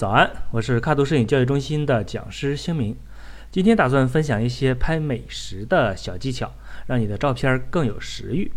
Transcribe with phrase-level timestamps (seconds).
[0.00, 2.96] 早安，我是卡图摄影教育中心的讲师星明。
[3.50, 6.50] 今天打算分享一些拍美食的小技巧，
[6.86, 8.50] 让你的照片更有食欲。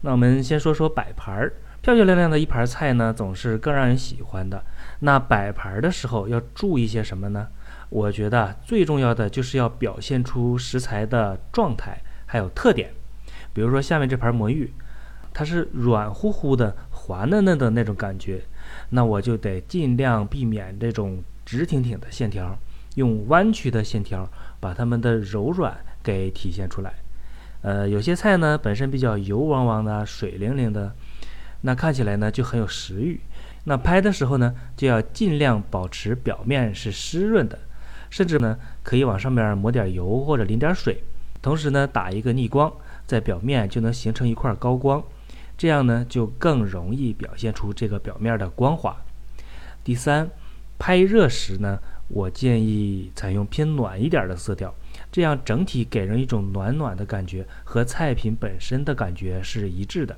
[0.00, 4.64] 那我们先说说摆盘儿，漂漂亮亮的一盘菜呢，总是更让人喜欢的。
[4.98, 7.46] 那摆盘的时候要注意些什么呢？
[7.88, 12.90] 我觉得最重要的就是要表现出食材的状态还有特点。
[13.52, 14.74] 比如说下面这盘魔芋，
[15.32, 18.42] 它是软乎乎的、滑嫩嫩的那种感觉。
[18.90, 22.58] 那我就得尽量避免这种直挺挺的线条，
[22.96, 24.28] 用弯曲的线条
[24.60, 26.94] 把它们的柔软给体现出来。
[27.62, 30.94] 呃，有些菜呢本身比较油汪汪的、水灵灵的，
[31.62, 33.20] 那看起来呢就很有食欲。
[33.64, 37.58] 那拍的时候呢，就要尽量保持表面是湿润的，
[38.08, 41.02] 甚至呢可以往上面抹点油或者淋点水，
[41.42, 42.72] 同时呢打一个逆光，
[43.06, 45.02] 在表面就能形成一块高光。
[45.60, 48.96] 这样呢，就更容易表现出这个表面的光滑。
[49.84, 50.26] 第三，
[50.78, 54.74] 拍热时呢，我建议采用偏暖一点的色调，
[55.12, 60.16] 这样整体给人一种暖暖的感觉，和菜品本身的感觉是一致的。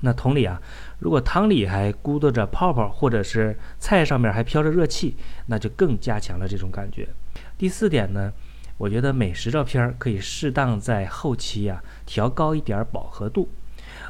[0.00, 0.58] 那同理啊，
[1.00, 5.14] 如果汤里还咕嘟着泡泡，或者是菜上面还飘着热气，
[5.48, 7.06] 那就更加强了这种感觉。
[7.58, 8.32] 第四点呢，
[8.78, 13.50] 我觉得美食照片可以适当在后期呀调高一点饱和度。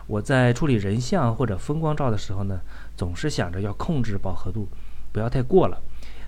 [0.06, 2.60] 我在处理人像或者风光照的时候呢，
[2.96, 4.68] 总是想着要控制饱和度，
[5.12, 5.80] 不要太过了。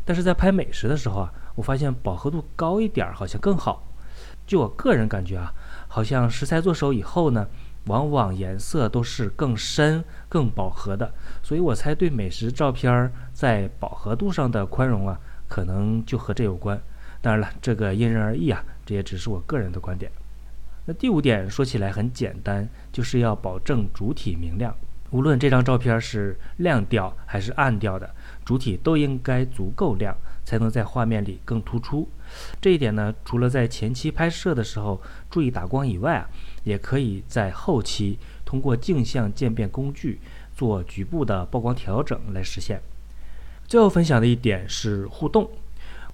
[0.04, 3.86] 但是在拍美食的时候啊，我发现饱和度高一点好像更好。
[4.46, 5.52] 就我个人感觉啊，
[5.86, 7.46] 好像食材做熟以后呢，
[7.86, 11.12] 往往颜色都是更深、更饱和的。
[11.42, 16.80] 所以我猜对美食照片在饱和度上的宽容啊，可能就和这有关。
[17.20, 20.10] 当然了，这个因人而异啊，这也只是我个人的观点。
[20.98, 24.74] 第五点说起来很简单，就是要保证主体明亮。
[25.10, 28.08] 无论这张照片是亮调还是暗调的，
[28.44, 32.08] 主体都应该足够亮，才能在画面里更突出。
[32.60, 36.28] 这一点呢，除了在前期拍摄的时候注意打光以外啊，
[36.62, 40.20] 也可以在后期通过镜像渐变工具
[40.54, 42.80] 做局部的曝光调整来实现。
[43.66, 45.50] 最后分享的一点是互动，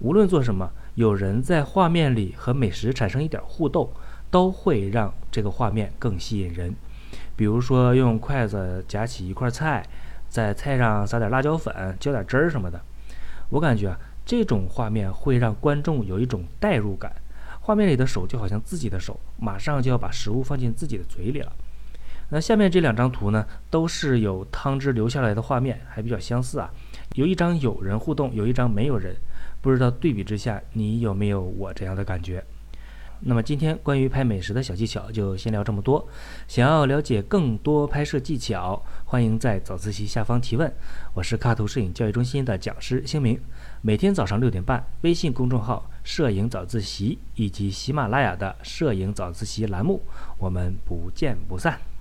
[0.01, 3.93] 无论做什么，有人在画面里和美食产生一点互动。
[4.37, 6.75] 都会让这个画面更吸引人。
[7.37, 9.83] 比如说，用筷子夹起一块菜，
[10.29, 12.79] 在菜上撒点辣椒粉、浇点汁儿什么的。
[13.49, 17.11] 我感觉啊，这种画面会让观众有一种代入感，
[17.63, 21.51] 画面里的手就好像自己的手，马上就要把食物放进自己的嘴里了。
[22.29, 26.71] 那下面这两张图呢，都是有汤汁流下来的画面，还比较相似啊。
[27.15, 29.17] 有一张有人互动，有一张没有人，
[29.63, 32.45] 不知道对比之下，你有没有我这样的感觉？
[33.21, 36.07] 那么今天关于拍美食的小技巧就先聊这么多。
[36.47, 40.73] 想要了解更多拍摄技巧，欢迎在早自习下方提问。
[41.15, 43.41] 我是卡图摄影教育中心的讲师星明，
[43.81, 50.03] 每天早上六点半，微信公众号“摄影早自习”以及喜马拉雅的“摄影早自习”栏目，
[50.39, 51.96] 我们不见不散。